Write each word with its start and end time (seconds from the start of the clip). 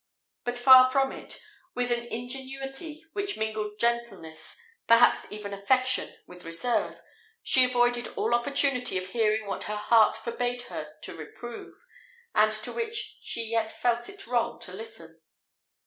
But 0.45 0.57
far 0.57 0.89
from 0.89 1.11
it; 1.11 1.39
with 1.75 1.91
an 1.91 2.03
ingenuity, 2.07 3.03
which 3.13 3.37
mingled 3.37 3.77
gentleness, 3.77 4.57
perhaps 4.87 5.27
even 5.29 5.53
affection, 5.53 6.15
with 6.25 6.43
reserve, 6.43 6.99
she 7.43 7.65
avoided 7.65 8.07
all 8.15 8.33
opportunity 8.33 8.97
of 8.97 9.09
hearing 9.09 9.45
what 9.45 9.65
her 9.65 9.75
heart 9.75 10.17
forbade 10.17 10.63
her 10.63 10.95
to 11.03 11.15
reprove, 11.15 11.75
and 12.33 12.51
to 12.51 12.71
which 12.73 13.19
she 13.21 13.43
yet 13.43 13.71
felt 13.71 14.09
it 14.09 14.25
wrong 14.25 14.59
to 14.61 14.73
listen. 14.73 15.21